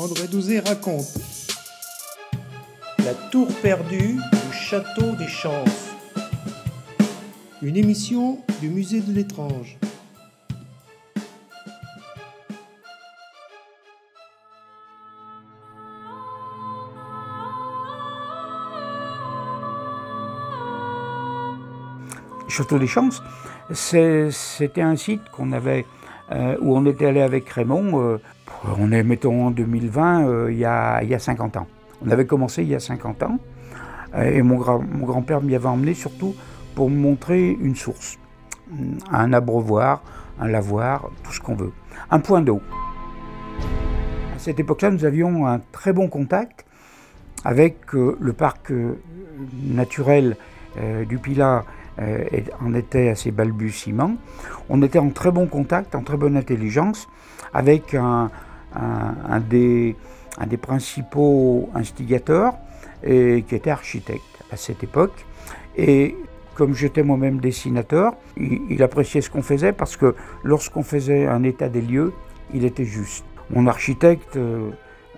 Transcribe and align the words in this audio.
André 0.00 0.28
Douzé 0.28 0.60
raconte 0.60 1.18
La 3.04 3.12
tour 3.30 3.48
perdue 3.60 4.14
du 4.14 4.52
château 4.52 5.14
des 5.18 5.28
Chances. 5.28 5.90
Une 7.60 7.76
émission 7.76 8.38
du 8.62 8.70
musée 8.70 9.02
de 9.02 9.12
l'étrange. 9.12 9.76
Château 22.48 22.78
des 22.78 22.86
Chances, 22.86 23.22
c'était 23.70 24.80
un 24.80 24.96
site 24.96 25.28
qu'on 25.30 25.52
avait, 25.52 25.84
euh, 26.32 26.56
où 26.62 26.74
on 26.74 26.86
était 26.86 27.04
allé 27.04 27.20
avec 27.20 27.50
Raymond, 27.50 28.00
euh, 28.00 28.18
on 28.64 28.92
est, 28.92 29.02
mettons, 29.02 29.46
en 29.46 29.50
2020, 29.50 30.26
euh, 30.26 30.52
il, 30.52 30.58
y 30.58 30.64
a, 30.64 31.02
il, 31.02 31.08
y 31.08 31.14
a, 31.14 31.18
50 31.18 31.56
ans. 31.56 31.66
On 32.04 32.10
avait 32.10 32.26
commencé 32.26 32.62
il 32.62 32.68
y 32.68 32.74
a 32.74 32.80
50 32.80 33.22
ans, 33.24 33.38
et 34.20 34.42
mon, 34.42 34.56
grand-père 34.56 35.40
m'y 35.40 35.54
avait 35.54 35.68
emmené 35.68 35.94
surtout 35.94 36.34
pour 36.74 36.90
me 36.90 36.96
montrer 36.96 37.50
une 37.50 37.76
source, 37.76 38.18
un 39.12 39.32
abreuvoir, 39.32 40.02
un 40.40 40.48
lavoir, 40.48 41.10
tout 41.22 41.32
ce 41.32 41.40
qu'on 41.40 41.54
veut, 41.54 41.72
un 42.10 42.18
point 42.18 42.40
d'eau. 42.40 42.60
À 44.34 44.38
cette 44.38 44.58
époque-là, 44.58 44.90
nous 44.90 45.04
avions 45.04 45.46
un 45.46 45.60
très 45.72 45.92
bon 45.92 46.08
contact 46.08 46.64
avec 47.44 47.92
le 47.92 48.32
parc 48.32 48.72
naturel 49.62 50.36
du 51.06 51.18
Pilat 51.18 51.64
euh, 52.00 52.24
en 52.64 52.74
était 52.74 53.10
à 53.10 53.14
ses 53.14 53.30
balbutiements. 53.30 54.14
On 54.70 54.80
était 54.82 54.98
en 54.98 55.10
très 55.10 55.30
bon 55.30 55.46
contact, 55.46 55.94
en 55.94 56.02
très 56.02 56.16
bonne 56.16 56.36
intelligence 56.36 57.08
avec 57.52 57.94
un, 57.94 58.30
des, 59.48 59.96
principaux 60.60 61.68
instigateurs 61.74 62.54
et, 63.02 63.44
qui 63.46 63.54
était 63.54 63.70
architecte 63.70 64.22
à 64.50 64.56
cette 64.56 64.82
époque. 64.82 65.24
Et 65.76 66.16
comme 66.54 66.74
j'étais 66.74 67.02
moi-même 67.02 67.40
dessinateur, 67.40 68.14
il, 68.36 68.82
appréciait 68.82 69.20
ce 69.20 69.30
qu'on 69.30 69.42
faisait 69.42 69.72
parce 69.72 69.96
que 69.96 70.14
lorsqu'on 70.42 70.82
faisait 70.82 71.26
un 71.26 71.42
état 71.42 71.68
des 71.68 71.80
lieux, 71.80 72.12
il 72.52 72.64
était 72.64 72.84
juste. 72.84 73.24
Mon 73.50 73.66
architecte, 73.66 74.36
euh, 74.36 74.70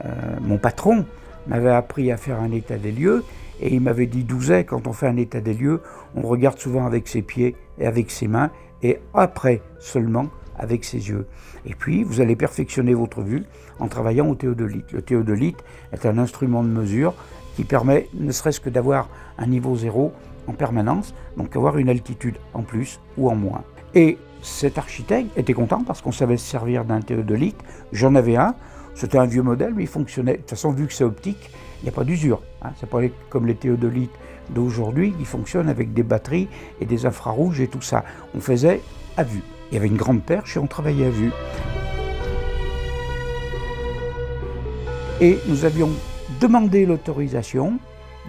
euh, 0.05 0.09
mon 0.41 0.59
patron, 0.59 1.05
m'avait 1.47 1.71
appris 1.71 2.13
à 2.13 2.17
faire 2.17 2.41
un 2.41 2.53
état 2.53 2.77
des 2.77 2.93
lieux 2.93 3.25
et 3.61 3.75
il 3.75 3.81
m'avait 3.81 4.07
dit 4.07 4.25
Douzet, 4.25 4.65
quand 4.65 4.87
on 4.87 4.93
fait 4.93 5.07
un 5.07 5.17
état 5.17 5.41
des 5.41 5.55
lieux, 5.55 5.81
on 6.15 6.23
regarde 6.23 6.59
souvent 6.59 6.87
avec 6.87 7.09
ses 7.09 7.23
pieds 7.23 7.57
et 7.79 7.87
avec 7.87 8.11
ses 8.11 8.29
mains, 8.29 8.51
et 8.83 8.99
après 9.15 9.63
seulement 9.79 10.27
avec 10.59 10.85
ses 10.85 11.09
yeux. 11.09 11.27
Et 11.67 11.75
puis, 11.75 12.05
vous 12.05 12.21
allez 12.21 12.37
perfectionner 12.37 12.95
votre 12.95 13.23
vue 13.23 13.45
en 13.79 13.89
travaillant 13.89 14.29
au 14.29 14.35
théodolite. 14.35 14.93
Le 14.93 15.03
théodolite 15.03 15.63
est 15.93 16.07
un 16.07 16.19
instrument 16.19 16.63
de 16.63 16.69
mesure 16.69 17.15
qui 17.57 17.65
permet 17.65 18.09
ne 18.15 18.33
serait-ce 18.33 18.61
que 18.61 18.71
d'avoir 18.71 19.09
un 19.39 19.47
niveau 19.47 19.77
zéro 19.77 20.13
en 20.47 20.53
permanence, 20.53 21.15
donc 21.37 21.55
avoir 21.55 21.79
une 21.79 21.89
altitude 21.89 22.37
en 22.55 22.63
plus 22.63 23.01
ou 23.17 23.31
en 23.31 23.37
moins. 23.37 23.63
Et 23.95 24.19
cet 24.43 24.79
architecte 24.79 25.37
était 25.37 25.53
content 25.53 25.85
parce 25.85 26.03
qu'on 26.03 26.13
savait 26.13 26.37
se 26.37 26.49
servir 26.49 26.85
d'un 26.85 27.01
théodolite. 27.01 27.59
J'en 27.93 28.15
avais 28.15 28.37
un, 28.37 28.55
c'était 28.95 29.19
un 29.19 29.27
vieux 29.27 29.43
modèle, 29.43 29.73
mais 29.75 29.85
il 29.85 29.89
fonctionnait. 29.89 30.33
De 30.33 30.39
toute 30.39 30.51
façon, 30.51 30.73
vu 30.73 30.87
que 30.87 30.93
c'est 30.93 31.05
optique, 31.05 31.51
il 31.81 31.85
n'y 31.85 31.89
a 31.91 31.93
pas 31.93 32.05
d'usure. 32.05 32.43
Hein. 32.63 32.71
C'est 32.79 32.89
pas 32.89 33.01
comme 33.31 33.47
les 33.47 33.55
théodolites 33.55 34.13
d'aujourd'hui 34.51 35.13
qui 35.13 35.25
fonctionnent 35.25 35.69
avec 35.69 35.93
des 35.93 36.03
batteries 36.03 36.49
et 36.81 36.87
des 36.87 37.07
infrarouges 37.07 37.61
et 37.61 37.69
tout 37.69 37.83
ça. 37.83 38.05
On 38.35 38.41
faisait 38.41 38.81
à 39.17 39.23
vue. 39.23 39.43
Il 39.73 39.77
y 39.77 39.79
avait 39.79 39.89
une 39.89 39.97
grande 39.97 40.23
perche 40.23 40.59
et 40.59 40.61
on 40.61 40.67
travaillait 40.67 41.07
à 41.07 41.11
vue. 41.11 41.33
Et 45.23 45.39
nous 45.47 45.65
avions 45.65 45.89
demandé 46.43 46.85
l'autorisation 46.85 47.79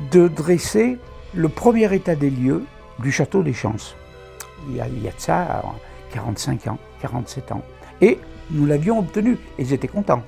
de 0.09 0.29
dresser 0.29 0.97
le 1.33 1.49
premier 1.49 1.93
état 1.93 2.15
des 2.15 2.29
lieux 2.29 2.63
du 2.99 3.11
château 3.11 3.43
des 3.43 3.51
Chances. 3.51 3.97
Il 4.69 4.77
y 4.77 4.79
a, 4.79 4.87
de 4.87 4.93
ça 5.17 5.61
45 6.13 6.67
ans, 6.67 6.77
47 7.01 7.51
ans. 7.51 7.61
Et 7.99 8.19
nous 8.49 8.65
l'avions 8.65 8.99
obtenu. 8.99 9.37
Ils 9.59 9.73
étaient 9.73 9.89
contents. 9.89 10.23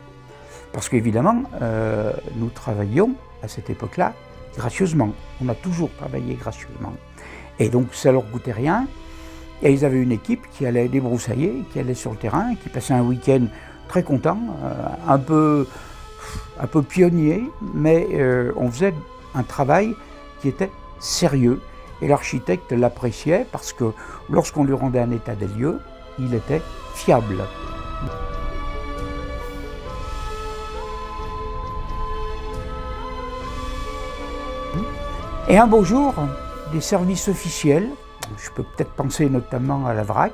Parce 0.73 0.89
qu'évidemment, 0.89 1.43
euh, 1.61 2.11
nous 2.35 2.49
travaillions 2.49 3.11
à 3.41 3.47
cette 3.47 3.69
époque-là 3.69 4.11
gracieusement. 4.57 5.13
On 5.41 5.47
a 5.47 5.55
toujours 5.55 5.91
travaillé 5.95 6.33
gracieusement. 6.33 6.91
Et 7.57 7.69
donc 7.69 7.93
ça 7.93 8.11
leur 8.11 8.23
goûtait 8.23 8.51
rien. 8.51 8.85
Et 9.61 9.71
ils 9.71 9.85
avaient 9.85 10.01
une 10.01 10.11
équipe 10.11 10.45
qui 10.51 10.65
allait 10.65 10.87
débroussailler, 10.87 11.63
qui 11.71 11.79
allait 11.79 11.93
sur 11.93 12.11
le 12.11 12.17
terrain, 12.17 12.55
qui 12.55 12.69
passait 12.69 12.93
un 12.93 13.01
week-end 13.01 13.45
très 13.87 14.03
content, 14.03 14.37
euh, 14.63 14.73
un, 15.07 15.17
peu, 15.17 15.67
un 16.59 16.67
peu 16.67 16.81
pionnier, 16.81 17.43
mais 17.73 18.07
euh, 18.13 18.51
on 18.55 18.69
faisait 18.69 18.93
un 19.33 19.43
travail 19.43 19.95
qui 20.41 20.49
était 20.49 20.71
sérieux. 20.99 21.61
Et 22.01 22.07
l'architecte 22.07 22.71
l'appréciait 22.73 23.45
parce 23.51 23.71
que 23.71 23.85
lorsqu'on 24.29 24.65
lui 24.65 24.73
rendait 24.73 24.99
un 24.99 25.11
état 25.11 25.35
des 25.35 25.47
lieux, 25.47 25.79
il 26.19 26.33
était 26.33 26.61
fiable. 26.93 27.37
Et 35.47 35.57
un 35.57 35.67
beau 35.67 35.83
jour, 35.83 36.13
des 36.73 36.81
services 36.81 37.27
officiels, 37.27 37.89
je 38.37 38.49
peux 38.51 38.63
peut-être 38.63 38.91
penser 38.91 39.29
notamment 39.29 39.85
à 39.85 39.93
la 39.93 40.03
VRAC, 40.03 40.33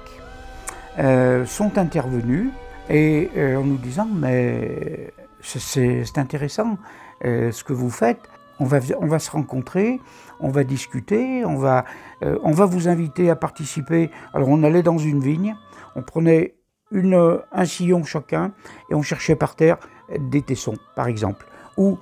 euh, 1.00 1.46
sont 1.46 1.78
intervenus 1.78 2.50
et 2.90 3.30
euh, 3.38 3.58
en 3.58 3.64
nous 3.64 3.78
disant 3.78 4.08
mais 4.14 5.14
c'est 5.42 6.18
intéressant 6.18 6.78
euh, 7.24 7.52
ce 7.52 7.64
que 7.64 7.72
vous 7.72 7.90
faites, 7.90 8.20
on 8.60 8.66
va, 8.66 8.80
on 9.00 9.08
va, 9.08 9.18
se 9.18 9.32
rencontrer, 9.32 10.02
on 10.40 10.50
va 10.50 10.64
discuter, 10.64 11.46
on 11.46 11.56
va, 11.56 11.86
on 12.22 12.52
va 12.52 12.66
vous 12.66 12.88
inviter 12.88 13.32
à 13.32 13.36
participer. 13.36 14.12
Alors 14.36 14.50
on 14.50 14.62
allait 14.64 14.84
dans 14.84 15.00
une 15.00 15.20
vigne, 15.20 15.56
on 15.96 16.04
prenait 16.04 16.54
une, 16.92 17.40
un 17.52 17.66
sillon 17.66 18.04
chacun 18.04 18.52
et 18.92 18.94
on 18.94 19.02
cherchait 19.02 19.36
par 19.36 19.56
terre 19.56 19.78
des 20.20 20.44
tessons 20.44 20.78
par 20.96 21.08
exemple, 21.08 21.48
ou 21.78 21.98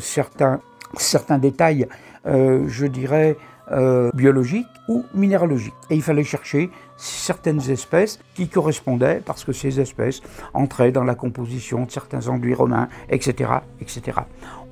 certains, 0.00 0.60
certains 0.96 1.38
détails 1.38 1.86
je 2.24 2.86
dirais, 2.86 3.36
euh, 3.72 4.10
biologiques 4.14 4.66
ou 4.88 5.04
minéralogiques. 5.14 5.74
Et 5.90 5.94
il 5.94 6.02
fallait 6.02 6.24
chercher 6.24 6.70
certaines 6.96 7.70
espèces 7.70 8.20
qui 8.34 8.48
correspondaient, 8.48 9.22
parce 9.24 9.44
que 9.44 9.52
ces 9.52 9.80
espèces 9.80 10.20
entraient 10.54 10.92
dans 10.92 11.04
la 11.04 11.14
composition 11.14 11.84
de 11.84 11.90
certains 11.90 12.28
enduits 12.28 12.54
romains, 12.54 12.88
etc. 13.08 13.50
etc. 13.80 14.18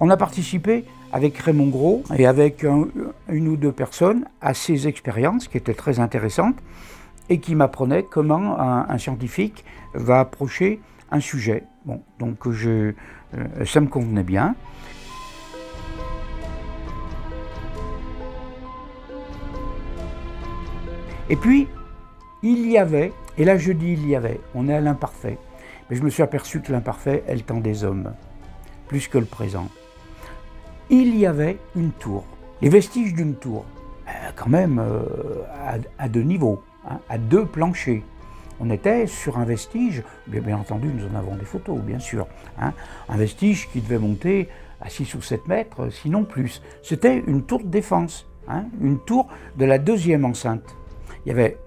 On 0.00 0.10
a 0.10 0.16
participé 0.16 0.84
avec 1.12 1.39
Raymond 1.39 1.69
Gros 1.69 2.03
et 2.16 2.27
avec 2.27 2.65
une 2.65 3.49
ou 3.49 3.56
deux 3.56 3.72
personnes 3.72 4.25
à 4.41 4.55
ces 4.55 4.87
expériences 4.87 5.49
qui 5.49 5.56
étaient 5.56 5.75
très 5.75 5.99
intéressantes 5.99 6.56
et 7.28 7.39
qui 7.39 7.55
m'apprenaient 7.55 8.03
comment 8.03 8.60
un, 8.60 8.99
scientifique 8.99 9.65
va 9.94 10.21
approcher 10.21 10.81
un 11.10 11.21
sujet. 11.21 11.65
Bon, 11.84 12.03
donc 12.19 12.50
je, 12.50 12.93
euh, 13.34 13.65
ça 13.65 13.81
me 13.81 13.87
convenait 13.87 14.25
bien. 14.25 14.55
Et 21.30 21.36
puis, 21.36 21.68
il 22.42 22.68
y 22.68 22.76
avait, 22.76 23.12
et 23.38 23.44
là 23.44 23.56
je 23.56 23.70
dis 23.70 23.92
il 23.92 24.08
y 24.08 24.16
avait, 24.16 24.41
on 24.56 24.68
est 24.68 24.74
à 24.74 24.80
l'imparfait, 24.80 25.38
mais 25.88 25.96
je 25.96 26.02
me 26.02 26.10
suis 26.10 26.24
aperçu 26.24 26.60
que 26.60 26.72
l'imparfait 26.72 27.22
est 27.28 27.36
le 27.36 27.42
temps 27.42 27.60
des 27.60 27.84
hommes, 27.84 28.14
plus 28.88 29.06
que 29.06 29.16
le 29.16 29.26
présent. 29.26 29.68
Il 30.91 31.16
y 31.16 31.26
avait 31.26 31.58
une 31.76 31.92
tour, 31.92 32.24
les 32.62 32.68
vestiges 32.68 33.14
d'une 33.14 33.36
tour, 33.36 33.64
euh, 34.08 34.10
quand 34.34 34.48
même 34.48 34.80
euh, 34.80 35.04
à, 35.98 36.08
deux 36.08 36.22
niveaux, 36.22 36.64
hein, 36.84 36.98
à 37.08 37.16
deux 37.16 37.47
planchers. 37.47 38.02
On 38.58 38.68
était 38.68 39.06
sur 39.06 39.38
un 39.38 39.44
vestige, 39.44 40.02
bien, 40.26 40.59
entendu 40.59 40.88
nous 40.88 41.06
en 41.06 41.15
avons 41.16 41.36
des 41.36 41.44
photos 41.44 41.78
bien 41.78 42.00
sûr, 42.00 42.26
hein, 42.60 42.72
un 43.09 43.16
vestige 43.16 43.68
qui 43.71 43.80
devait 43.80 44.00
monter 44.00 44.48
à 44.80 44.88
6 44.88 45.15
ou 45.15 45.22
7 45.22 45.47
mètres, 45.47 45.91
sinon 45.91 46.24
plus. 46.24 46.60
C'était 46.83 47.22
une 47.24 47.44
tour 47.44 47.60
de 47.60 47.68
défense, 47.68 48.26
hein, 48.48 48.65
une 48.80 48.98
tour 48.98 49.28
de 49.56 49.65
la 49.65 49.78
deuxième 49.78 50.24
enceinte. 50.24 50.74
Il 51.25 51.28
y 51.28 51.33
avait 51.33 51.59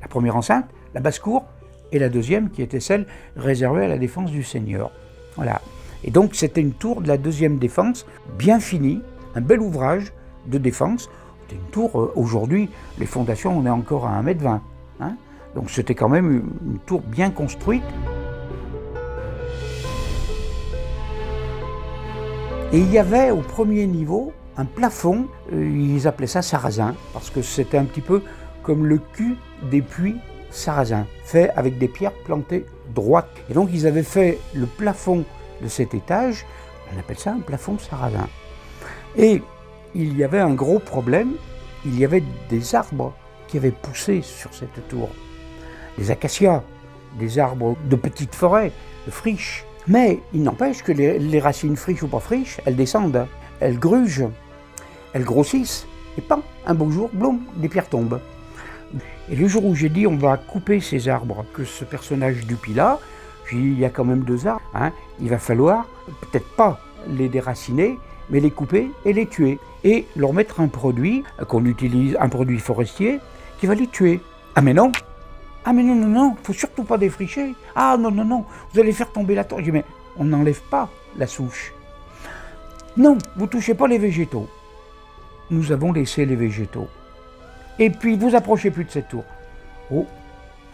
la 0.00 0.08
première 0.08 0.36
enceinte, 0.36 0.66
la 0.94 1.00
basse-cour, 1.00 1.44
et 1.92 1.98
la 1.98 2.08
deuxième 2.08 2.50
qui 2.50 2.62
était 2.62 2.80
celle 2.80 3.06
réservée 3.36 3.84
à 3.84 3.88
la 3.88 3.98
défense 3.98 4.30
du 4.30 4.42
Seigneur. 4.42 4.90
Voilà. 5.36 5.60
Et 6.04 6.10
donc 6.10 6.34
c'était 6.34 6.60
une 6.60 6.72
tour 6.72 7.00
de 7.00 7.08
la 7.08 7.16
deuxième 7.16 7.58
défense, 7.58 8.06
bien 8.38 8.60
finie, 8.60 9.02
un 9.34 9.40
bel 9.40 9.60
ouvrage 9.60 10.12
de 10.46 10.58
défense. 10.58 11.08
C'était 11.42 11.60
une 11.60 11.70
tour, 11.70 12.00
euh, 12.00 12.12
aujourd'hui, 12.16 12.68
les 12.98 13.06
fondations, 13.06 13.56
on 13.56 13.66
est 13.66 13.70
encore 13.70 14.06
à 14.06 14.20
1m20. 14.22 14.60
Hein 15.00 15.16
donc 15.54 15.70
c'était 15.70 15.94
quand 15.94 16.08
même 16.08 16.42
une, 16.64 16.78
tour 16.80 17.00
bien 17.00 17.30
construite. 17.30 17.82
Et 22.72 22.78
il 22.78 22.90
y 22.90 22.98
avait 22.98 23.30
au 23.30 23.40
premier 23.40 23.86
niveau 23.86 24.32
un 24.56 24.64
plafond, 24.64 25.26
euh, 25.52 25.66
ils 25.66 26.08
appelaient 26.08 26.26
ça 26.26 26.42
sarrasin, 26.42 26.94
parce 27.12 27.30
que 27.30 27.42
c'était 27.42 27.78
un 27.78 27.84
petit 27.84 28.00
peu 28.00 28.22
comme 28.66 28.84
le 28.84 28.98
cul 28.98 29.36
des 29.70 29.80
puits 29.80 30.16
sarrasins, 30.50 31.06
fait 31.24 31.50
avec 31.50 31.78
des 31.78 31.86
pierres 31.86 32.12
plantées 32.24 32.66
droites. 32.94 33.30
Et 33.48 33.54
donc 33.54 33.70
ils 33.72 33.86
avaient 33.86 34.02
fait 34.02 34.38
le 34.54 34.66
plafond 34.66 35.24
de 35.62 35.68
cet 35.68 35.94
étage, 35.94 36.44
on 36.92 36.98
appelle 36.98 37.18
ça 37.18 37.32
un 37.32 37.40
plafond 37.40 37.78
sarrasin. 37.78 38.28
Et 39.16 39.40
il 39.94 40.16
y 40.16 40.24
avait 40.24 40.40
un 40.40 40.52
gros 40.52 40.80
problème, 40.80 41.34
il 41.84 41.98
y 41.98 42.04
avait 42.04 42.24
des 42.50 42.74
arbres 42.74 43.14
qui 43.46 43.56
avaient 43.56 43.70
poussé 43.70 44.20
sur 44.22 44.52
cette 44.52 44.88
tour. 44.88 45.08
Des 45.96 46.10
acacias, 46.10 46.62
des 47.18 47.38
arbres 47.38 47.76
de 47.88 47.96
petites 47.96 48.34
forêts, 48.34 48.72
de 49.06 49.10
friches. 49.12 49.64
Mais 49.86 50.18
il 50.34 50.42
n'empêche 50.42 50.82
que 50.82 50.90
les, 50.90 51.38
racines 51.38 51.76
friches 51.76 52.02
ou 52.02 52.08
pas 52.08 52.18
friches, 52.18 52.60
elles 52.66 52.74
descendent, 52.74 53.26
elles 53.60 53.78
grugent, 53.78 54.26
elles 55.12 55.24
grossissent, 55.24 55.86
et 56.18 56.20
pas 56.20 56.40
un 56.66 56.74
beau 56.74 56.90
jour, 56.90 57.08
bloum, 57.12 57.40
des 57.56 57.68
pierres 57.68 57.88
tombent. 57.88 58.20
Et 59.30 59.36
le 59.36 59.48
jour 59.48 59.64
où 59.64 59.74
j'ai 59.74 59.88
dit 59.88 60.06
on 60.06 60.16
va 60.16 60.36
couper 60.36 60.80
ces 60.80 61.08
arbres, 61.08 61.44
que 61.52 61.64
ce 61.64 61.84
personnage 61.84 62.46
du 62.46 62.56
Pila, 62.56 63.00
j'ai 63.50 63.56
dit 63.56 63.62
il 63.62 63.78
y 63.78 63.84
a 63.84 63.90
quand 63.90 64.04
même 64.04 64.20
deux 64.20 64.46
arbres, 64.46 64.62
hein, 64.74 64.92
il 65.20 65.28
va 65.28 65.38
falloir 65.38 65.86
peut-être 66.20 66.48
pas 66.56 66.80
les 67.08 67.28
déraciner, 67.28 67.98
mais 68.30 68.40
les 68.40 68.50
couper 68.50 68.90
et 69.04 69.12
les 69.12 69.26
tuer. 69.26 69.58
Et 69.84 70.06
leur 70.16 70.32
mettre 70.32 70.60
un 70.60 70.68
produit 70.68 71.22
qu'on 71.48 71.64
utilise, 71.64 72.16
un 72.20 72.28
produit 72.28 72.58
forestier, 72.58 73.20
qui 73.58 73.66
va 73.66 73.74
les 73.74 73.86
tuer. 73.86 74.20
Ah 74.54 74.62
mais 74.62 74.74
non 74.74 74.90
Ah 75.64 75.72
mais 75.72 75.82
non, 75.82 75.94
non, 75.94 76.08
non, 76.08 76.36
faut 76.42 76.52
surtout 76.52 76.84
pas 76.84 76.98
défricher. 76.98 77.54
Ah 77.74 77.96
non, 77.98 78.10
non, 78.10 78.24
non, 78.24 78.44
vous 78.72 78.80
allez 78.80 78.92
faire 78.92 79.12
tomber 79.12 79.34
la 79.34 79.44
torche. 79.44 79.62
J'ai 79.64 79.72
mais 79.72 79.84
on 80.16 80.24
n'enlève 80.24 80.60
pas 80.62 80.88
la 81.16 81.26
souche. 81.26 81.72
Non, 82.96 83.18
vous 83.36 83.46
touchez 83.46 83.74
pas 83.74 83.86
les 83.86 83.98
végétaux. 83.98 84.48
Nous 85.50 85.70
avons 85.70 85.92
laissé 85.92 86.24
les 86.24 86.36
végétaux. 86.36 86.88
Et 87.78 87.90
puis 87.90 88.16
vous 88.16 88.34
approchez 88.34 88.70
plus 88.70 88.84
de 88.84 88.90
cette 88.90 89.08
tour. 89.08 89.24
Oh, 89.92 90.06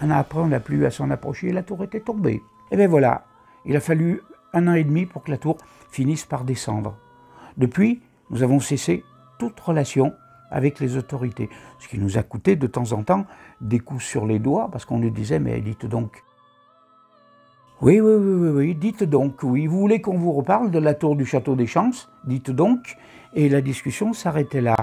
un 0.00 0.10
an 0.10 0.14
après, 0.14 0.38
on 0.38 0.46
n'a 0.46 0.60
plus 0.60 0.86
à 0.86 0.90
s'en 0.90 1.10
approcher, 1.10 1.52
la 1.52 1.62
tour 1.62 1.82
était 1.82 2.00
tombée. 2.00 2.34
Et 2.34 2.42
eh 2.72 2.76
bien 2.76 2.88
voilà, 2.88 3.24
il 3.64 3.76
a 3.76 3.80
fallu 3.80 4.22
un 4.52 4.68
an 4.68 4.74
et 4.74 4.84
demi 4.84 5.06
pour 5.06 5.22
que 5.24 5.30
la 5.30 5.38
tour 5.38 5.58
finisse 5.90 6.24
par 6.24 6.44
descendre. 6.44 6.96
Depuis, 7.56 8.02
nous 8.30 8.42
avons 8.42 8.60
cessé 8.60 9.04
toute 9.38 9.58
relation 9.58 10.14
avec 10.50 10.80
les 10.80 10.96
autorités, 10.96 11.48
ce 11.78 11.88
qui 11.88 11.98
nous 11.98 12.18
a 12.18 12.22
coûté 12.22 12.56
de 12.56 12.66
temps 12.66 12.92
en 12.92 13.02
temps 13.02 13.26
des 13.60 13.80
coups 13.80 14.04
sur 14.04 14.26
les 14.26 14.38
doigts, 14.38 14.68
parce 14.70 14.84
qu'on 14.84 14.98
nous 14.98 15.10
disait, 15.10 15.38
mais 15.38 15.60
dites 15.60 15.86
donc. 15.86 16.22
Oui, 17.80 18.00
oui, 18.00 18.12
oui, 18.14 18.34
oui, 18.34 18.48
oui, 18.50 18.74
dites 18.74 19.02
donc, 19.02 19.42
oui, 19.42 19.66
vous 19.66 19.78
voulez 19.78 20.00
qu'on 20.00 20.18
vous 20.18 20.32
reparle 20.32 20.70
de 20.70 20.78
la 20.78 20.94
tour 20.94 21.16
du 21.16 21.26
château 21.26 21.56
des 21.56 21.66
Champs 21.66 21.90
Dites 22.24 22.50
donc, 22.50 22.96
et 23.34 23.48
la 23.48 23.60
discussion 23.60 24.12
s'arrêtait 24.12 24.60
là. 24.60 24.76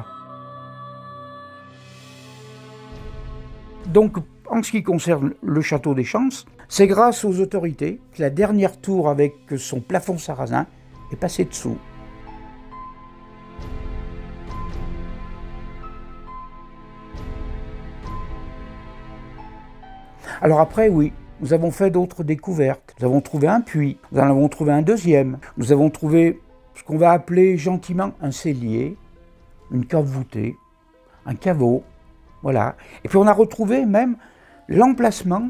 Donc, 3.89 4.17
en 4.47 4.61
ce 4.61 4.69
qui 4.69 4.83
concerne 4.83 5.33
le 5.41 5.61
château 5.61 5.95
des 5.95 6.03
Champs, 6.03 6.45
c'est 6.67 6.85
grâce 6.85 7.25
aux 7.25 7.39
autorités 7.39 7.99
que 8.13 8.21
la 8.21 8.29
dernière 8.29 8.79
tour 8.79 9.09
avec 9.09 9.33
son 9.57 9.79
plafond 9.81 10.19
sarrasin 10.19 10.67
est 11.11 11.15
passée 11.15 11.45
dessous. 11.45 11.77
Alors 20.41 20.59
après, 20.59 20.87
oui, 20.87 21.11
nous 21.41 21.53
avons 21.53 21.71
fait 21.71 21.89
d'autres 21.89 22.23
découvertes. 22.23 22.95
Nous 22.99 23.07
avons 23.07 23.21
trouvé 23.21 23.47
un 23.47 23.61
puits, 23.61 23.97
nous 24.11 24.19
en 24.19 24.29
avons 24.29 24.47
trouvé 24.49 24.71
un 24.71 24.83
deuxième. 24.83 25.39
Nous 25.57 25.71
avons 25.71 25.89
trouvé 25.89 26.39
ce 26.75 26.83
qu'on 26.83 26.97
va 26.97 27.11
appeler 27.11 27.57
gentiment 27.57 28.11
un 28.21 28.31
cellier, 28.31 28.95
une 29.71 29.85
cave 29.85 30.05
voûtée, 30.05 30.55
un 31.25 31.33
caveau, 31.33 31.83
voilà. 32.41 32.75
Et 33.03 33.09
puis 33.09 33.17
on 33.17 33.27
a 33.27 33.33
retrouvé 33.33 33.85
même 33.85 34.15
l'emplacement 34.67 35.49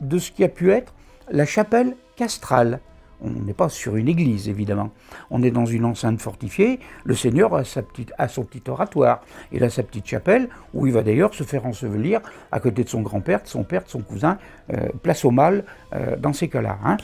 de 0.00 0.18
ce 0.18 0.30
qui 0.30 0.44
a 0.44 0.48
pu 0.48 0.70
être 0.70 0.94
la 1.30 1.46
chapelle 1.46 1.96
castrale. 2.16 2.80
On 3.24 3.30
n'est 3.30 3.54
pas 3.54 3.68
sur 3.68 3.94
une 3.94 4.08
église, 4.08 4.48
évidemment. 4.48 4.90
On 5.30 5.44
est 5.44 5.52
dans 5.52 5.64
une 5.64 5.84
enceinte 5.84 6.20
fortifiée. 6.20 6.80
Le 7.04 7.14
Seigneur 7.14 7.54
a, 7.54 7.62
sa 7.62 7.82
petite, 7.82 8.12
son 8.28 8.42
petit 8.42 8.68
oratoire. 8.68 9.20
Il 9.52 9.62
a 9.62 9.70
sa 9.70 9.84
petite 9.84 10.06
chapelle, 10.06 10.48
où 10.74 10.88
il 10.88 10.92
va 10.92 11.02
d'ailleurs 11.02 11.32
se 11.32 11.44
faire 11.44 11.64
ensevelir 11.64 12.20
à 12.50 12.58
côté 12.58 12.82
de 12.82 12.88
son 12.88 13.00
grand-père, 13.00 13.42
de 13.42 13.46
son 13.46 13.62
père, 13.62 13.84
de 13.84 13.88
son 13.88 14.00
cousin. 14.00 14.38
Euh, 14.72 14.88
place 15.02 15.24
au 15.24 15.30
mal 15.30 15.64
euh, 15.94 16.16
dans 16.16 16.32
ces 16.32 16.48
cas-là. 16.48 16.78
Hein. 16.84 16.96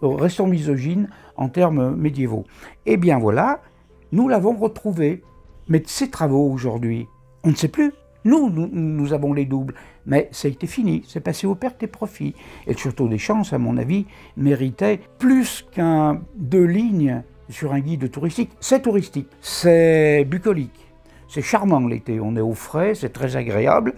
Restons 0.00 0.46
misogynes 0.46 1.08
en 1.36 1.48
termes 1.48 1.96
médiévaux. 1.96 2.44
Eh 2.86 2.96
bien 2.96 3.18
voilà, 3.18 3.60
nous 4.12 4.28
l'avons 4.28 4.54
retrouvé. 4.54 5.24
Mais 5.68 5.80
de 5.80 5.88
ces 5.88 6.08
travaux 6.08 6.50
aujourd'hui, 6.50 7.08
on 7.42 7.50
ne 7.50 7.56
sait 7.56 7.68
plus. 7.68 7.92
Nous, 8.24 8.50
nous, 8.50 9.12
avons 9.12 9.32
les 9.32 9.44
doubles, 9.44 9.74
mais 10.04 10.28
ça 10.32 10.48
a 10.48 10.50
été 10.50 10.66
fini, 10.66 11.04
c'est 11.06 11.20
passé 11.20 11.46
aux 11.46 11.54
pertes 11.54 11.82
et 11.82 11.86
profits. 11.86 12.34
Et 12.66 12.76
Château 12.76 13.08
des 13.08 13.18
Champs, 13.18 13.42
à 13.52 13.58
mon 13.58 13.76
avis, 13.76 14.06
méritait 14.36 15.00
plus 15.18 15.64
qu'un 15.72 16.20
deux 16.36 16.64
lignes 16.64 17.22
sur 17.48 17.72
un 17.72 17.80
guide 17.80 18.10
touristique. 18.10 18.50
C'est 18.60 18.82
touristique, 18.82 19.28
c'est 19.40 20.24
bucolique, 20.24 20.92
c'est 21.28 21.42
charmant 21.42 21.80
l'été, 21.80 22.20
on 22.20 22.36
est 22.36 22.40
au 22.40 22.54
frais, 22.54 22.94
c'est 22.94 23.12
très 23.12 23.36
agréable, 23.36 23.94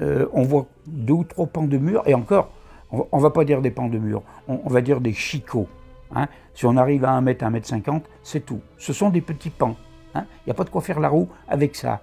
euh, 0.00 0.26
on 0.32 0.42
voit 0.42 0.66
deux 0.86 1.14
ou 1.14 1.24
trois 1.24 1.46
pans 1.46 1.66
de 1.66 1.78
mur, 1.78 2.02
et 2.06 2.14
encore, 2.14 2.50
on 2.90 3.16
ne 3.16 3.22
va 3.22 3.30
pas 3.30 3.44
dire 3.44 3.62
des 3.62 3.70
pans 3.70 3.88
de 3.88 3.98
mur, 3.98 4.22
on, 4.48 4.68
va 4.68 4.82
dire 4.82 5.00
des 5.00 5.14
chicots. 5.14 5.68
Hein. 6.14 6.28
Si 6.54 6.66
on 6.66 6.76
arrive 6.76 7.06
à 7.06 7.12
1 7.12 7.22
mètre, 7.22 7.44
1 7.44 7.50
mètre 7.50 7.66
50, 7.66 8.04
c'est 8.22 8.44
tout. 8.44 8.60
Ce 8.76 8.92
sont 8.92 9.08
des 9.08 9.22
petits 9.22 9.48
pans. 9.48 9.76
Hein. 10.14 10.26
Il 10.40 10.48
n'y 10.48 10.50
a 10.50 10.54
pas 10.54 10.64
de 10.64 10.70
quoi 10.70 10.82
faire 10.82 11.00
la 11.00 11.08
roue 11.08 11.28
avec 11.48 11.74
ça. 11.74 12.02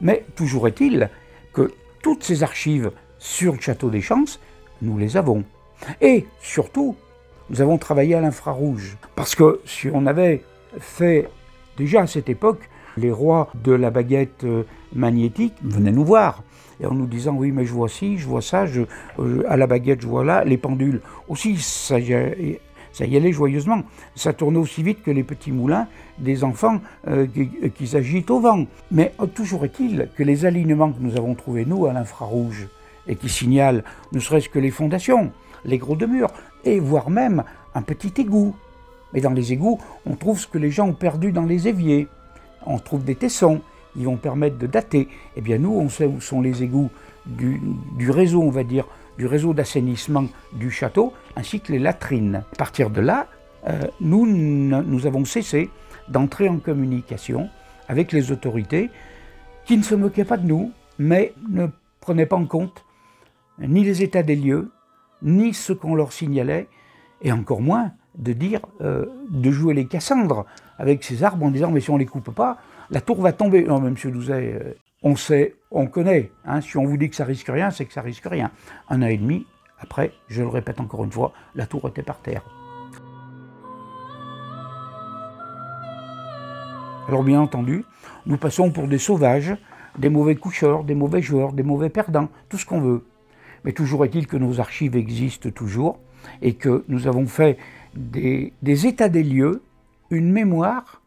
Mais 0.00 0.24
toujours 0.34 0.68
est-il 0.68 1.10
que 1.52 1.72
toutes 2.02 2.22
ces 2.22 2.42
archives 2.42 2.90
sur 3.18 3.54
le 3.54 3.60
château 3.60 3.90
des 3.90 4.00
Champs, 4.00 4.24
nous 4.82 4.98
les 4.98 5.16
avons. 5.16 5.44
Et 6.00 6.26
surtout, 6.40 6.96
nous 7.50 7.60
avons 7.60 7.78
travaillé 7.78 8.14
à 8.14 8.20
l'infrarouge. 8.20 8.96
Parce 9.14 9.34
que 9.34 9.60
si 9.64 9.88
on 9.92 10.06
avait 10.06 10.42
fait 10.78 11.28
déjà 11.76 12.02
à 12.02 12.06
cette 12.06 12.28
époque, 12.28 12.68
les 12.96 13.10
rois 13.10 13.48
de 13.54 13.72
la 13.72 13.90
baguette 13.90 14.44
euh, 14.44 14.62
magnétique 14.94 15.54
venaient 15.62 15.92
nous 15.92 16.04
voir. 16.04 16.42
Et 16.80 16.86
en 16.86 16.94
nous 16.94 17.06
disant, 17.06 17.34
oui, 17.34 17.52
mais 17.52 17.64
je 17.64 17.72
vois 17.72 17.88
ci, 17.88 18.18
je 18.18 18.26
vois 18.26 18.42
ça, 18.42 18.64
euh, 19.18 19.42
à 19.48 19.56
la 19.56 19.66
baguette, 19.66 20.02
je 20.02 20.06
vois 20.06 20.24
là, 20.24 20.44
les 20.44 20.58
pendules 20.58 21.00
aussi, 21.28 21.56
ça, 21.56 21.96
ça 22.96 23.04
y 23.04 23.14
allait 23.14 23.30
joyeusement. 23.32 23.82
Ça 24.14 24.32
tournait 24.32 24.58
aussi 24.58 24.82
vite 24.82 25.02
que 25.02 25.10
les 25.10 25.22
petits 25.22 25.52
moulins 25.52 25.86
des 26.18 26.44
enfants 26.44 26.80
euh, 27.06 27.26
qui, 27.76 27.86
s'agitent 27.86 28.30
au 28.30 28.40
vent. 28.40 28.64
Mais 28.90 29.12
euh, 29.20 29.26
toujours 29.26 29.66
est-il 29.66 30.08
que 30.16 30.22
les 30.22 30.46
alignements 30.46 30.90
que 30.90 31.00
nous 31.00 31.14
avons 31.14 31.34
trouvés, 31.34 31.66
nous, 31.66 31.84
à 31.84 31.92
l'infrarouge, 31.92 32.68
et 33.06 33.14
qui 33.14 33.28
signalent 33.28 33.84
ne 34.12 34.18
serait-ce 34.18 34.48
que 34.48 34.58
les 34.58 34.70
fondations, 34.70 35.30
les 35.66 35.76
gros 35.76 35.94
de 35.94 36.06
murs, 36.06 36.32
et 36.64 36.80
voire 36.80 37.10
même 37.10 37.44
un 37.74 37.82
petit 37.82 38.18
égout. 38.18 38.56
Mais 39.12 39.20
dans 39.20 39.32
les 39.32 39.52
égouts, 39.52 39.78
on 40.06 40.14
trouve 40.14 40.40
ce 40.40 40.46
que 40.46 40.56
les 40.56 40.70
gens 40.70 40.88
ont 40.88 40.94
perdu 40.94 41.32
dans 41.32 41.44
les 41.44 41.68
éviers. 41.68 42.08
On 42.64 42.78
trouve 42.78 43.04
des 43.04 43.14
tessons, 43.14 43.60
ils 43.94 44.06
vont 44.06 44.16
permettre 44.16 44.56
de 44.56 44.66
dater. 44.66 45.08
Eh 45.36 45.42
bien 45.42 45.58
nous, 45.58 45.74
on 45.74 45.90
sait 45.90 46.06
où 46.06 46.22
sont 46.22 46.40
les 46.40 46.62
égouts 46.62 46.88
du 47.26 48.10
réseau, 48.10 48.40
on 48.40 48.50
va 48.50 48.64
dire, 48.64 48.86
du 49.18 49.26
réseau 49.26 49.54
d'assainissement 49.54 50.26
du 50.52 50.70
château, 50.70 51.12
ainsi 51.36 51.60
que 51.60 51.72
les 51.72 51.78
latrines. 51.78 52.44
À 52.52 52.56
partir 52.56 52.90
de 52.90 53.00
là, 53.00 53.26
euh, 53.68 53.80
nous, 54.00 54.26
nous 54.26 55.06
avons 55.06 55.24
cessé 55.24 55.70
d'entrer 56.08 56.48
en 56.48 56.58
communication 56.58 57.48
avec 57.88 58.12
les 58.12 58.30
autorités 58.30 58.90
qui 59.64 59.76
ne 59.76 59.82
se 59.82 59.94
moquaient 59.94 60.24
pas 60.24 60.36
de 60.36 60.46
nous, 60.46 60.72
mais 60.98 61.34
ne 61.48 61.66
prenaient 62.00 62.26
pas 62.26 62.36
en 62.36 62.46
compte 62.46 62.84
ni 63.58 63.84
les 63.84 64.02
états 64.02 64.22
des 64.22 64.36
lieux, 64.36 64.70
ni 65.22 65.54
ce 65.54 65.72
qu'on 65.72 65.94
leur 65.94 66.12
signalait, 66.12 66.68
et 67.22 67.32
encore 67.32 67.62
moins 67.62 67.92
de 68.16 68.32
dire, 68.32 68.60
euh, 68.80 69.06
de 69.30 69.50
jouer 69.50 69.74
les 69.74 69.86
Cassandres 69.86 70.46
avec 70.78 71.04
ces 71.04 71.24
arbres 71.24 71.46
en 71.46 71.50
disant 71.50 71.70
mais 71.70 71.80
si 71.80 71.90
on 71.90 71.96
les 71.96 72.06
coupe 72.06 72.34
pas, 72.34 72.58
la 72.90 73.00
tour 73.00 73.20
va 73.20 73.32
tomber. 73.32 73.64
Non, 73.64 73.80
mais 73.80 73.88
M. 73.88 73.96
Douzet, 74.12 74.60
euh, 74.62 74.74
on 75.02 75.16
sait, 75.16 75.54
on 75.70 75.86
connaît. 75.86 76.30
Hein, 76.44 76.60
si 76.60 76.76
on 76.76 76.84
vous 76.84 76.96
dit 76.96 77.10
que 77.10 77.16
ça 77.16 77.24
risque 77.24 77.48
rien, 77.48 77.70
c'est 77.70 77.84
que 77.84 77.92
ça 77.92 78.02
risque 78.02 78.26
rien. 78.26 78.50
Un 78.88 79.02
an 79.02 79.06
et 79.06 79.16
demi, 79.16 79.46
après, 79.78 80.12
je 80.28 80.42
le 80.42 80.48
répète 80.48 80.80
encore 80.80 81.04
une 81.04 81.12
fois, 81.12 81.32
la 81.54 81.66
tour 81.66 81.86
était 81.88 82.02
par 82.02 82.20
terre. 82.20 82.42
Alors 87.08 87.22
bien 87.22 87.40
entendu, 87.40 87.84
nous 88.24 88.36
passons 88.36 88.72
pour 88.72 88.88
des 88.88 88.98
sauvages, 88.98 89.56
des 89.96 90.08
mauvais 90.08 90.34
coucheurs, 90.34 90.82
des 90.82 90.94
mauvais 90.94 91.22
joueurs, 91.22 91.52
des 91.52 91.62
mauvais 91.62 91.88
perdants, 91.88 92.28
tout 92.48 92.58
ce 92.58 92.66
qu'on 92.66 92.80
veut. 92.80 93.04
Mais 93.64 93.72
toujours 93.72 94.04
est-il 94.04 94.26
que 94.26 94.36
nos 94.36 94.60
archives 94.60 94.96
existent 94.96 95.50
toujours 95.50 96.00
et 96.42 96.54
que 96.54 96.84
nous 96.88 97.06
avons 97.06 97.26
fait 97.26 97.58
des, 97.94 98.52
des 98.62 98.86
états 98.86 99.08
des 99.08 99.22
lieux, 99.22 99.62
une 100.10 100.32
mémoire 100.32 101.00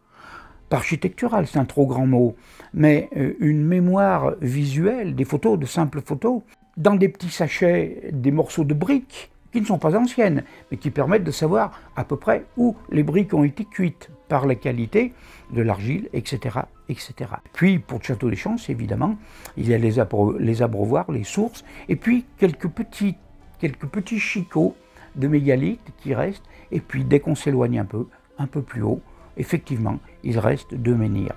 architecturale, 0.71 1.47
c'est 1.47 1.59
un 1.59 1.65
trop 1.65 1.85
grand 1.85 2.05
mot, 2.05 2.35
mais 2.73 3.09
euh, 3.17 3.33
une 3.39 3.65
mémoire 3.65 4.35
visuelle, 4.41 5.15
des 5.15 5.25
photos, 5.25 5.57
de 5.57 5.65
simples 5.65 6.01
photos, 6.01 6.41
dans 6.77 6.95
des 6.95 7.09
petits 7.09 7.29
sachets, 7.29 8.09
des 8.11 8.31
morceaux 8.31 8.63
de 8.63 8.73
briques 8.73 9.31
qui 9.51 9.61
ne 9.61 9.65
sont 9.65 9.79
pas 9.79 9.97
anciennes, 9.97 10.43
mais 10.69 10.77
qui 10.77 10.91
permettent 10.91 11.23
de 11.23 11.31
savoir 11.31 11.79
à 11.95 12.03
peu 12.03 12.17
près 12.17 12.45
où 12.57 12.75
les 12.91 13.03
briques 13.03 13.33
ont 13.33 13.43
été 13.43 13.65
cuites 13.65 14.09
par 14.27 14.45
la 14.45 14.55
qualité 14.55 15.13
de 15.51 15.61
l'argile, 15.61 16.07
etc., 16.13 16.59
etc. 16.87 17.13
Puis, 17.53 17.79
pour 17.79 17.99
le 17.99 18.03
Château 18.03 18.29
des 18.29 18.35
Champs, 18.35 18.57
évidemment, 18.67 19.17
il 19.57 19.67
y 19.67 19.73
a 19.73 19.77
les, 19.77 19.95
les 20.39 20.61
abreuvoirs, 20.61 21.11
les 21.11 21.23
sources, 21.23 21.65
et 21.87 21.95
puis 21.95 22.25
quelques 22.37 22.69
petits, 22.69 23.15
quelques 23.59 23.87
petits 23.87 24.19
chicots 24.19 24.75
de 25.15 25.27
mégalithes 25.27 25.91
qui 25.97 26.13
restent, 26.13 26.45
et 26.71 26.79
puis 26.79 27.03
dès 27.03 27.19
qu'on 27.19 27.35
s'éloigne 27.35 27.79
un 27.79 27.85
peu, 27.85 28.07
un 28.37 28.45
peu 28.45 28.61
plus 28.61 28.83
haut, 28.83 29.01
effectivement, 29.39 29.99
il 30.23 30.37
reste 30.37 30.75
deux 30.75 30.93
menhirs. 30.93 31.35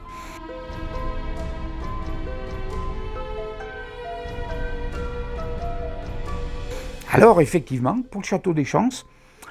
Alors 7.11 7.41
effectivement, 7.41 8.03
pour 8.11 8.23
le 8.23 8.27
château 8.27 8.53
des 8.53 8.65
Chances, 8.65 9.07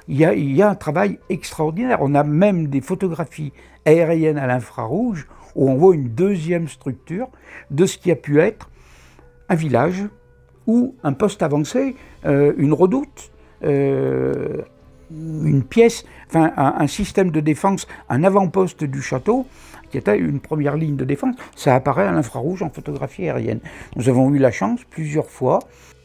il 0.08 0.18
y, 0.18 0.62
a, 0.62 0.68
un 0.68 0.74
travail 0.74 1.20
extraordinaire. 1.30 1.98
On 2.00 2.14
a 2.14 2.24
même 2.24 2.66
des 2.66 2.80
photographies 2.80 3.52
aériennes 3.84 4.38
à 4.38 4.48
l'infrarouge 4.48 5.28
où 5.54 5.70
on 5.70 5.76
voit 5.76 5.94
une 5.94 6.08
deuxième 6.08 6.66
structure 6.66 7.28
de 7.70 7.86
ce 7.86 7.98
qui 7.98 8.10
a 8.10 8.16
pu 8.16 8.40
être 8.40 8.68
un 9.48 9.54
village 9.54 10.04
ou 10.66 10.96
un 11.04 11.12
poste 11.12 11.42
avancé, 11.42 11.94
euh, 12.24 12.52
une 12.56 12.72
redoute, 12.72 13.30
euh, 13.62 14.62
une 15.62 15.68
pièce, 15.68 16.04
enfin 16.28 16.52
un, 16.56 16.86
système 16.86 17.30
de 17.30 17.40
défense, 17.40 17.86
un 18.08 18.24
avant-poste 18.24 18.84
du 18.84 19.00
château, 19.00 19.46
qui 19.90 19.98
était 19.98 20.18
une 20.18 20.40
première 20.40 20.76
ligne 20.76 20.96
de 20.96 21.04
défense. 21.04 21.36
Ça 21.54 21.74
apparaît 21.74 22.06
à 22.06 22.12
l'infrarouge 22.12 22.62
en 22.62 22.70
photographie 22.70 23.28
aérienne. 23.28 23.60
Nous 23.96 24.08
avons 24.08 24.30
eu 24.34 24.38
la 24.38 24.50
chance 24.50 24.80
plusieurs 24.90 25.30
fois 25.30 25.60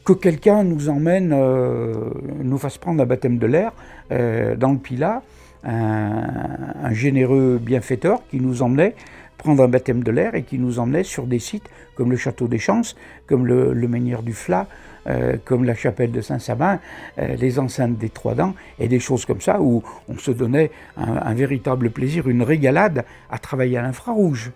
que 0.06 0.14
quelqu'un 0.14 0.64
nous 0.64 0.90
emmène, 0.90 1.32
euh, 1.34 1.94
nous 2.44 2.58
fasse 2.58 2.78
prendre 2.78 3.02
un 3.02 3.06
baptême 3.06 3.40
de 3.40 3.48
l'air 3.48 3.72
euh, 4.12 4.56
dans 4.56 4.72
le 4.72 4.78
Pilat, 4.78 5.22
un, 5.64 6.94
généreux 6.94 7.60
bienfaiteur 7.62 8.22
qui 8.30 8.40
nous 8.40 8.62
emmenait 8.62 8.96
prendre 9.38 9.64
un 9.64 9.68
baptême 9.68 10.04
de 10.04 10.12
l'air 10.12 10.36
et 10.36 10.44
qui 10.44 10.58
nous 10.58 10.80
emmenait 10.80 11.04
sur 11.04 11.28
des 11.28 11.40
sites 11.40 11.70
comme 11.96 12.12
le 12.12 12.18
château 12.18 12.48
des 12.48 12.60
Chances, 12.60 12.96
comme 13.28 13.46
le, 13.46 13.74
Menhir 13.88 14.24
du 14.24 14.34
Flat, 14.34 14.68
euh, 15.08 15.38
comme 15.46 15.64
la 15.64 15.76
chapelle 15.76 16.12
de 16.12 16.22
Saint-Sabin, 16.22 16.80
les 17.18 17.60
enceintes 17.60 17.98
des 17.98 18.10
Trois 18.10 18.36
Dents 18.36 18.56
et 18.80 18.88
des 18.88 19.00
choses 19.00 19.26
comme 19.26 19.42
ça 19.42 19.62
où 19.62 19.84
on 20.10 20.18
se 20.18 20.32
donnait 20.32 20.72
un, 20.98 21.34
véritable 21.34 21.90
plaisir, 21.90 22.28
une 22.28 22.44
régalade 22.44 23.06
à 23.30 23.38
travailler 23.40 23.78
à 23.78 23.82
l'infrarouge. 23.82 24.52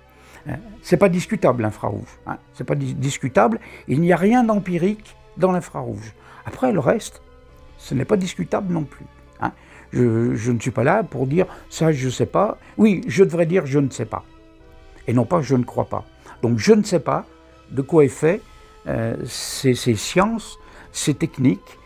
C'est 0.82 0.98
pas 0.98 1.10
discutable 1.10 1.62
l'infrarouge, 1.62 2.20
hein. 2.26 2.38
c'est 2.54 2.64
pas 2.64 2.76
discutable. 2.76 3.60
Il 3.88 4.02
n'y 4.02 4.12
a 4.12 4.18
rien 4.18 4.44
d'empirique 4.44 5.16
dans 5.38 5.52
l'infrarouge. 5.52 6.14
Après, 6.46 6.72
le 6.72 6.80
reste, 6.80 7.22
ce 7.78 7.94
n'est 7.94 8.06
pas 8.06 8.18
discutable 8.18 8.74
non 8.74 8.84
plus. 8.84 9.06
Hein. 9.42 9.52
Je, 9.94 10.52
ne 10.52 10.60
suis 10.60 10.72
pas 10.72 10.84
là 10.84 11.04
pour 11.04 11.28
dire 11.28 11.46
ça, 11.70 11.92
je 11.92 12.06
ne 12.06 12.12
sais 12.12 12.26
pas. 12.26 12.58
Oui, 12.78 13.02
je 13.08 13.24
devrais 13.24 13.46
dire 13.46 13.66
je 13.66 13.80
ne 13.80 13.90
sais 13.90 14.06
pas. 14.06 14.24
Et 15.12 15.14
non 15.14 15.26
pas 15.26 15.42
je 15.42 15.58
ne 15.58 15.66
crois 15.66 15.90
pas. 15.90 16.06
Donc 16.42 16.58
je 16.58 16.72
ne 16.72 16.84
sais 16.84 17.02
pas 17.02 17.26
de 17.70 17.82
quoi 17.82 18.06
est 18.06 18.08
fait 18.08 18.42
euh, 18.88 19.18
ces, 19.26 19.76
sciences, 19.76 20.58
ces 20.94 21.14
techniques 21.14 21.78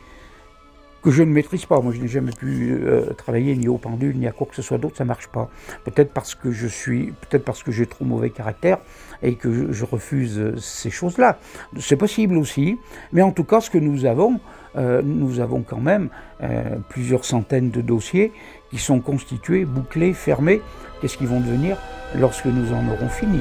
que 1.05 1.11
je 1.11 1.21
ne 1.21 1.31
maîtrise 1.31 1.67
pas. 1.67 1.79
Moi, 1.81 1.93
je 1.93 2.01
n'ai 2.01 2.07
jamais 2.07 2.31
pu 2.31 2.71
euh, 2.71 3.13
travailler 3.13 3.55
ni 3.55 3.67
au 3.67 3.77
pendule, 3.77 4.17
ni 4.17 4.25
à 4.25 4.31
quoi 4.31 4.47
que 4.47 4.55
ce 4.55 4.63
soit 4.63 4.79
d'autre, 4.79 4.97
ça 4.97 5.05
marche 5.05 5.27
pas. 5.27 5.51
Peut-être 5.83 6.11
parce 6.11 6.33
que 6.33 6.49
je 6.49 6.65
suis, 6.65 7.13
peut-être 7.21 7.45
parce 7.45 7.61
que 7.61 7.71
j'ai 7.71 7.85
trop 7.85 8.05
mauvais 8.05 8.31
caractère 8.31 8.79
et 9.21 9.35
que 9.35 9.71
je, 9.71 9.85
refuse 9.85 10.39
euh, 10.39 10.57
ces 10.57 10.89
choses-là. 10.89 11.37
C'est 11.79 11.95
possible 11.95 12.37
aussi, 12.37 12.79
mais 13.13 13.21
en 13.21 13.31
tout 13.31 13.43
cas, 13.43 13.61
ce 13.61 13.69
que 13.69 13.77
nous 13.77 14.05
avons, 14.05 14.39
euh, 14.77 15.03
nous 15.03 15.39
avons 15.39 15.61
quand 15.61 15.79
même 15.79 16.09
plusieurs 16.89 17.23
centaines 17.23 17.69
de 17.69 17.81
dossiers 17.81 18.33
qui 18.71 18.77
sont 18.77 18.99
constitués, 18.99 19.63
bouclés, 19.63 20.13
fermés. 20.13 20.61
Qu'est-ce 20.99 21.17
qu'ils 21.17 21.27
vont 21.27 21.39
devenir 21.39 21.77
lorsque 22.19 22.47
nous 22.47 22.73
en 22.73 22.87
aurons 22.89 23.09
fini? 23.09 23.39